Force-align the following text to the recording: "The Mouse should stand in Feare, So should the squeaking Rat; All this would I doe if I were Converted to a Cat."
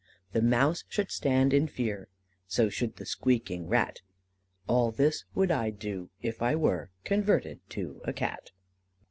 "The 0.31 0.41
Mouse 0.41 0.83
should 0.89 1.11
stand 1.11 1.53
in 1.53 1.67
Feare, 1.67 2.07
So 2.47 2.69
should 2.69 2.95
the 2.95 3.05
squeaking 3.05 3.67
Rat; 3.67 4.01
All 4.67 4.89
this 4.89 5.25
would 5.35 5.51
I 5.51 5.69
doe 5.69 6.09
if 6.23 6.41
I 6.41 6.55
were 6.55 6.89
Converted 7.03 7.59
to 7.69 8.01
a 8.03 8.11
Cat." 8.11 8.49